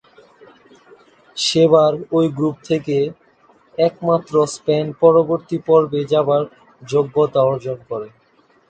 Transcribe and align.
সেবার 1.37 1.93
ঐ 2.11 2.29
গ্রুপ 2.37 2.55
থেকে 2.69 2.97
একমাত্র 3.79 4.33
স্পেন 4.55 4.85
পরবর্তী 5.01 5.57
পর্বে 5.67 6.01
যাবার 6.11 6.41
যোগ্যতা 6.81 7.39
অর্জন 7.49 7.77
করে। 7.89 8.07